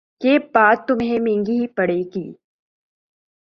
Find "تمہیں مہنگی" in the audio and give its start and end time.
0.87-1.67